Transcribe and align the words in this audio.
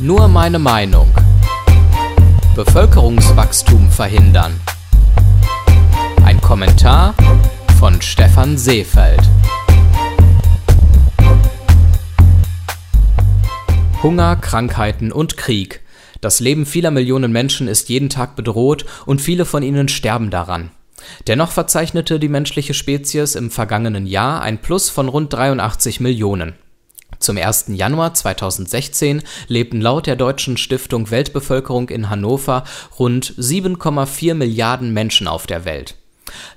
Nur 0.00 0.28
meine 0.28 0.60
Meinung. 0.60 1.12
Bevölkerungswachstum 2.54 3.90
verhindern. 3.90 4.60
Ein 6.24 6.40
Kommentar 6.40 7.16
von 7.80 8.00
Stefan 8.00 8.56
Seefeld. 8.56 9.20
Hunger, 14.00 14.36
Krankheiten 14.36 15.10
und 15.10 15.36
Krieg. 15.36 15.80
Das 16.20 16.38
Leben 16.38 16.64
vieler 16.64 16.92
Millionen 16.92 17.32
Menschen 17.32 17.66
ist 17.66 17.88
jeden 17.88 18.08
Tag 18.08 18.36
bedroht 18.36 18.86
und 19.04 19.20
viele 19.20 19.44
von 19.44 19.64
ihnen 19.64 19.88
sterben 19.88 20.30
daran. 20.30 20.70
Dennoch 21.26 21.50
verzeichnete 21.50 22.20
die 22.20 22.28
menschliche 22.28 22.72
Spezies 22.74 23.34
im 23.34 23.50
vergangenen 23.50 24.06
Jahr 24.06 24.42
ein 24.42 24.58
Plus 24.58 24.90
von 24.90 25.08
rund 25.08 25.32
83 25.32 25.98
Millionen. 25.98 26.54
Zum 27.28 27.36
1. 27.36 27.66
Januar 27.74 28.14
2016 28.14 29.22
lebten 29.48 29.82
laut 29.82 30.06
der 30.06 30.16
Deutschen 30.16 30.56
Stiftung 30.56 31.10
Weltbevölkerung 31.10 31.90
in 31.90 32.08
Hannover 32.08 32.64
rund 32.98 33.34
7,4 33.34 34.32
Milliarden 34.32 34.94
Menschen 34.94 35.28
auf 35.28 35.46
der 35.46 35.66
Welt. 35.66 35.96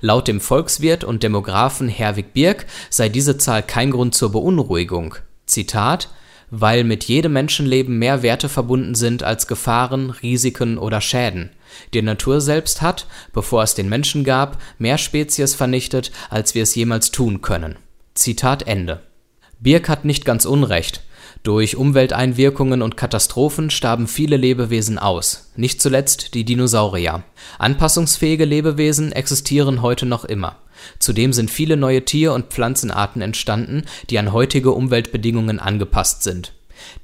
Laut 0.00 0.28
dem 0.28 0.40
Volkswirt 0.40 1.04
und 1.04 1.22
Demografen 1.22 1.90
Herwig 1.90 2.32
Birk 2.32 2.64
sei 2.88 3.10
diese 3.10 3.36
Zahl 3.36 3.62
kein 3.62 3.90
Grund 3.90 4.14
zur 4.14 4.32
Beunruhigung. 4.32 5.16
Zitat 5.44 6.08
weil 6.54 6.84
mit 6.84 7.04
jedem 7.04 7.34
Menschenleben 7.34 7.98
mehr 7.98 8.22
Werte 8.22 8.48
verbunden 8.48 8.94
sind 8.94 9.22
als 9.22 9.46
Gefahren, 9.46 10.08
Risiken 10.10 10.78
oder 10.78 11.02
Schäden. 11.02 11.50
Die 11.92 12.00
Natur 12.02 12.40
selbst 12.40 12.80
hat, 12.80 13.06
bevor 13.34 13.62
es 13.62 13.74
den 13.74 13.90
Menschen 13.90 14.22
gab, 14.24 14.60
mehr 14.78 14.96
Spezies 14.96 15.54
vernichtet, 15.54 16.12
als 16.30 16.54
wir 16.54 16.62
es 16.62 16.74
jemals 16.74 17.10
tun 17.10 17.42
können. 17.42 17.76
Zitat 18.14 18.66
Ende. 18.66 19.00
Birk 19.62 19.88
hat 19.88 20.04
nicht 20.04 20.24
ganz 20.24 20.44
Unrecht. 20.44 21.02
Durch 21.44 21.76
Umwelteinwirkungen 21.76 22.82
und 22.82 22.96
Katastrophen 22.96 23.70
starben 23.70 24.08
viele 24.08 24.36
Lebewesen 24.36 24.98
aus, 24.98 25.52
nicht 25.54 25.80
zuletzt 25.80 26.34
die 26.34 26.44
Dinosaurier. 26.44 27.22
Anpassungsfähige 27.60 28.44
Lebewesen 28.44 29.12
existieren 29.12 29.80
heute 29.80 30.04
noch 30.04 30.24
immer. 30.24 30.56
Zudem 30.98 31.32
sind 31.32 31.48
viele 31.48 31.76
neue 31.76 32.04
Tier- 32.04 32.32
und 32.32 32.46
Pflanzenarten 32.46 33.22
entstanden, 33.22 33.84
die 34.10 34.18
an 34.18 34.32
heutige 34.32 34.72
Umweltbedingungen 34.72 35.60
angepasst 35.60 36.24
sind. 36.24 36.54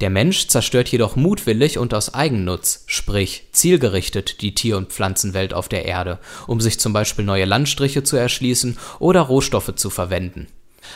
Der 0.00 0.10
Mensch 0.10 0.48
zerstört 0.48 0.88
jedoch 0.88 1.14
mutwillig 1.14 1.78
und 1.78 1.94
aus 1.94 2.12
Eigennutz, 2.12 2.82
sprich 2.86 3.44
zielgerichtet, 3.52 4.42
die 4.42 4.56
Tier- 4.56 4.78
und 4.78 4.92
Pflanzenwelt 4.92 5.54
auf 5.54 5.68
der 5.68 5.84
Erde, 5.84 6.18
um 6.48 6.60
sich 6.60 6.80
zum 6.80 6.92
Beispiel 6.92 7.24
neue 7.24 7.44
Landstriche 7.44 8.02
zu 8.02 8.16
erschließen 8.16 8.78
oder 8.98 9.20
Rohstoffe 9.20 9.76
zu 9.76 9.90
verwenden 9.90 10.48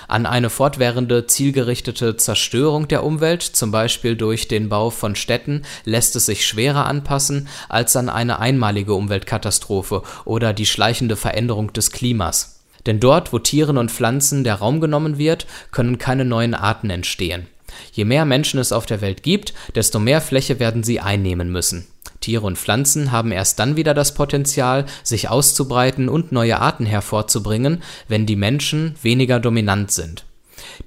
an 0.08 0.27
eine 0.27 0.50
fortwährende 0.50 1.27
zielgerichtete 1.27 2.16
Zerstörung 2.16 2.88
der 2.88 3.05
Umwelt, 3.05 3.42
zum 3.42 3.70
Beispiel 3.70 4.16
durch 4.16 4.48
den 4.48 4.69
Bau 4.69 4.91
von 4.91 5.16
Städten, 5.16 5.62
lässt 5.84 6.16
es 6.16 6.27
sich 6.27 6.47
schwerer 6.47 6.86
anpassen 6.86 7.48
als 7.69 7.97
an 7.97 8.08
eine 8.08 8.38
einmalige 8.38 8.94
Umweltkatastrophe 8.94 10.03
oder 10.25 10.53
die 10.53 10.66
schleichende 10.66 11.16
Veränderung 11.16 11.72
des 11.72 11.91
Klimas. 11.91 12.60
Denn 12.86 13.00
dort, 13.00 13.33
wo 13.33 13.38
Tieren 13.38 13.78
und 13.78 13.91
Pflanzen 13.91 14.44
der 14.44 14.56
Raum 14.56 14.80
genommen 14.80 15.19
wird, 15.19 15.47
können 15.70 15.98
keine 15.98 16.25
neuen 16.25 16.55
Arten 16.55 16.91
entstehen. 16.91 17.47
Je 17.92 18.05
mehr 18.05 18.25
Menschen 18.25 18.60
es 18.60 18.72
auf 18.72 18.86
der 18.86 19.00
Welt 19.00 19.22
gibt, 19.22 19.55
desto 19.75 19.98
mehr 19.98 20.20
Fläche 20.20 20.58
werden 20.58 20.83
sie 20.83 21.00
einnehmen 21.00 21.50
müssen. 21.50 21.86
Tiere 22.23 22.47
und 22.47 22.56
Pflanzen 22.56 23.12
haben 23.12 23.33
erst 23.33 23.59
dann 23.59 23.77
wieder 23.77 23.92
das 23.92 24.15
Potenzial, 24.15 24.87
sich 25.03 25.28
auszubreiten 25.28 26.09
und 26.09 26.33
neue 26.33 26.59
Arten 26.61 26.87
hervorzubringen, 26.87 27.83
wenn 28.09 28.25
die 28.25 28.37
Menschen 28.37 28.95
weniger 29.03 29.39
dominant 29.39 29.91
sind. 29.91 30.25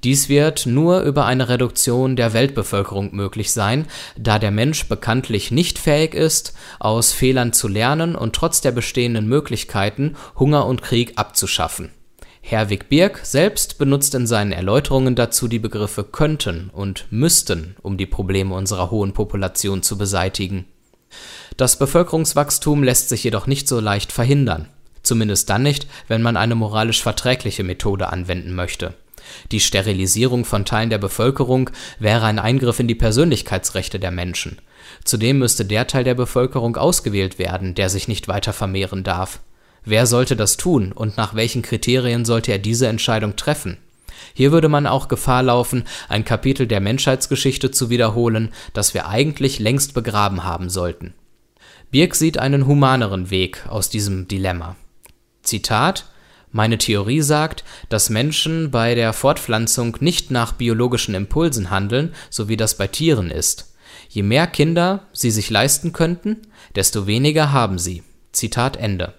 Dies 0.03 0.29
wird 0.29 0.65
nur 0.65 1.01
über 1.01 1.25
eine 1.25 1.49
Reduktion 1.49 2.15
der 2.15 2.33
Weltbevölkerung 2.33 3.13
möglich 3.13 3.51
sein, 3.51 3.85
da 4.17 4.39
der 4.39 4.51
Mensch 4.51 4.87
bekanntlich 4.87 5.51
nicht 5.51 5.79
fähig 5.79 6.13
ist, 6.13 6.53
aus 6.79 7.11
Fehlern 7.11 7.53
zu 7.53 7.67
lernen 7.67 8.15
und 8.15 8.35
trotz 8.35 8.61
der 8.61 8.71
bestehenden 8.71 9.27
Möglichkeiten 9.27 10.15
Hunger 10.37 10.65
und 10.65 10.81
Krieg 10.81 11.13
abzuschaffen. 11.17 11.91
Herwig 12.41 12.89
Birk 12.89 13.21
selbst 13.23 13.79
benutzt 13.79 14.13
in 14.13 14.27
seinen 14.27 14.51
Erläuterungen 14.51 15.15
dazu 15.15 15.47
die 15.47 15.57
Begriffe 15.57 16.03
könnten 16.03 16.69
und 16.71 17.07
müssten, 17.09 17.75
um 17.81 17.97
die 17.97 18.05
Probleme 18.05 18.53
unserer 18.53 18.91
hohen 18.91 19.13
Population 19.13 19.81
zu 19.81 19.97
beseitigen. 19.97 20.65
Das 21.57 21.79
Bevölkerungswachstum 21.79 22.83
lässt 22.83 23.07
sich 23.07 23.23
jedoch 23.23 23.47
nicht 23.47 23.69
so 23.69 23.79
leicht 23.79 24.11
verhindern, 24.11 24.67
zumindest 25.03 25.49
dann 25.49 25.63
nicht, 25.63 25.87
wenn 26.09 26.21
man 26.21 26.35
eine 26.35 26.55
moralisch 26.55 27.01
verträgliche 27.01 27.63
Methode 27.63 28.09
anwenden 28.09 28.53
möchte. 28.53 28.93
Die 29.51 29.61
Sterilisierung 29.61 30.43
von 30.43 30.65
Teilen 30.65 30.89
der 30.89 30.97
Bevölkerung 30.97 31.69
wäre 31.97 32.25
ein 32.25 32.39
Eingriff 32.39 32.79
in 32.79 32.89
die 32.89 32.95
Persönlichkeitsrechte 32.95 33.99
der 33.99 34.11
Menschen. 34.11 34.59
Zudem 35.05 35.39
müsste 35.39 35.63
der 35.63 35.87
Teil 35.87 36.03
der 36.03 36.13
Bevölkerung 36.13 36.75
ausgewählt 36.75 37.39
werden, 37.39 37.73
der 37.73 37.89
sich 37.89 38.09
nicht 38.09 38.27
weiter 38.27 38.51
vermehren 38.51 39.03
darf. 39.03 39.39
Wer 39.85 40.07
sollte 40.07 40.35
das 40.35 40.57
tun 40.57 40.91
und 40.91 41.15
nach 41.15 41.35
welchen 41.35 41.61
Kriterien 41.61 42.25
sollte 42.25 42.51
er 42.51 42.59
diese 42.59 42.87
Entscheidung 42.87 43.37
treffen? 43.37 43.77
Hier 44.33 44.51
würde 44.51 44.69
man 44.69 44.87
auch 44.87 45.07
Gefahr 45.07 45.43
laufen, 45.43 45.85
ein 46.09 46.25
Kapitel 46.25 46.67
der 46.67 46.81
Menschheitsgeschichte 46.81 47.71
zu 47.71 47.89
wiederholen, 47.89 48.51
das 48.73 48.93
wir 48.93 49.07
eigentlich 49.07 49.59
längst 49.59 49.93
begraben 49.93 50.43
haben 50.43 50.69
sollten. 50.69 51.13
Birk 51.91 52.15
sieht 52.15 52.37
einen 52.37 52.65
humaneren 52.65 53.29
Weg 53.29 53.65
aus 53.67 53.89
diesem 53.89 54.27
Dilemma. 54.27 54.75
Zitat 55.43 56.05
Meine 56.51 56.77
Theorie 56.77 57.21
sagt, 57.21 57.63
dass 57.89 58.09
Menschen 58.09 58.71
bei 58.71 58.95
der 58.95 59.13
Fortpflanzung 59.13 59.97
nicht 59.99 60.31
nach 60.31 60.53
biologischen 60.53 61.15
Impulsen 61.15 61.69
handeln, 61.69 62.13
so 62.29 62.47
wie 62.49 62.57
das 62.57 62.77
bei 62.77 62.87
Tieren 62.87 63.31
ist. 63.31 63.73
Je 64.09 64.23
mehr 64.23 64.47
Kinder 64.47 65.07
sie 65.13 65.31
sich 65.31 65.49
leisten 65.49 65.93
könnten, 65.93 66.41
desto 66.75 67.07
weniger 67.07 67.51
haben 67.51 67.79
sie. 67.79 68.03
Zitat 68.31 68.77
Ende. 68.77 69.13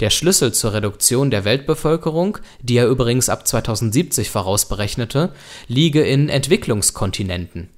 Der 0.00 0.10
Schlüssel 0.10 0.52
zur 0.52 0.72
Reduktion 0.72 1.30
der 1.30 1.44
Weltbevölkerung, 1.44 2.38
die 2.62 2.76
er 2.76 2.88
übrigens 2.88 3.28
ab 3.28 3.46
2070 3.46 4.30
vorausberechnete, 4.30 5.32
liege 5.68 6.02
in 6.02 6.28
Entwicklungskontinenten. 6.28 7.68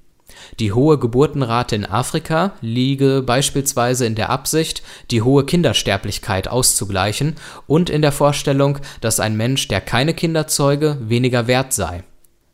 Die 0.59 0.71
hohe 0.71 0.97
Geburtenrate 0.97 1.75
in 1.75 1.85
Afrika 1.85 2.53
liege 2.61 3.21
beispielsweise 3.21 4.05
in 4.05 4.15
der 4.15 4.29
Absicht, 4.29 4.83
die 5.11 5.21
hohe 5.21 5.45
Kindersterblichkeit 5.45 6.47
auszugleichen 6.47 7.35
und 7.67 7.89
in 7.89 8.01
der 8.01 8.11
Vorstellung, 8.11 8.79
dass 9.01 9.19
ein 9.19 9.37
Mensch, 9.37 9.67
der 9.67 9.81
keine 9.81 10.13
Kinder 10.13 10.47
zeuge, 10.47 10.97
weniger 11.01 11.47
wert 11.47 11.73
sei. 11.73 12.03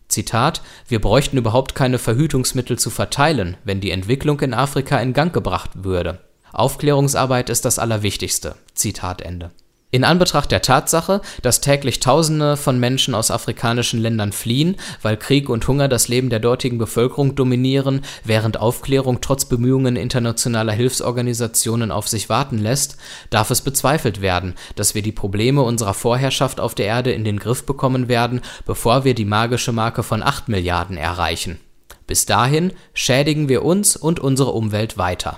Zitat: 0.07 0.62
Wir 0.88 1.00
bräuchten 1.00 1.38
überhaupt 1.38 1.75
keine 1.75 2.00
Verhütungsmittel 2.00 2.78
zu 2.78 2.90
verteilen, 2.90 3.57
wenn 3.63 3.81
die 3.81 3.91
Entwicklung 3.91 4.40
in 4.41 4.53
Afrika 4.53 5.00
in 5.00 5.13
Gang 5.13 5.34
gebracht 5.34 5.72
würde 5.84 6.19
Aufklärungsarbeit 6.53 7.50
ist 7.50 7.66
das 7.66 7.80
Allerwichtigste. 7.80 8.56
Zitat 8.74 9.22
Ende. 9.22 9.51
In 9.94 10.06
Anbetracht 10.06 10.52
der 10.52 10.62
Tatsache, 10.62 11.19
dass 11.41 11.59
täglich 11.59 12.00
Tausende 12.00 12.56
von 12.56 12.79
Menschen 12.79 13.13
aus 13.13 13.29
afrikanischen 13.29 14.00
Ländern 14.00 14.31
fliehen, 14.31 14.78
weil 15.02 15.18
Krieg 15.18 15.50
und 15.50 15.68
Hunger 15.68 15.90
das 15.90 16.07
Leben 16.07 16.29
der 16.29 16.40
dortigen 16.40 16.78
Bevölkerung 16.78 17.35
dominieren, 17.35 18.00
während 18.24 18.57
Aufklärung 18.57 19.19
trotz 19.19 19.44
Bemühungen 19.44 19.97
internationaler 19.97 20.72
Hilfsorganisationen 20.72 21.91
auf 21.91 22.07
sich 22.07 22.30
warten 22.30 22.57
lässt, 22.57 22.96
darf 23.31 23.51
es 23.51 23.59
bezweifelt 23.59 24.22
werden, 24.22 24.56
dass 24.78 24.96
wir 24.96 25.01
die 25.01 25.12
Probleme 25.12 25.62
unserer 25.62 25.94
Vorherrschaft 25.94 26.62
auf 26.62 26.74
der 26.74 26.85
Erde 26.85 27.12
in 27.12 27.25
den 27.25 27.38
Griff 27.38 27.66
bekommen 27.66 28.07
werden, 28.07 28.40
bevor 28.66 29.03
wir 29.03 29.13
die 29.13 29.25
magische 29.25 29.74
Marke 29.74 30.03
von 30.03 30.24
8 30.24 30.47
Milliarden 30.47 30.96
erreichen. 30.96 31.59
Bis 32.07 32.25
dahin 32.25 32.72
schädigen 32.94 33.50
wir 33.50 33.66
uns 33.66 33.97
und 33.97 34.22
unsere 34.22 34.51
Umwelt 34.51 34.97
weiter. 34.97 35.38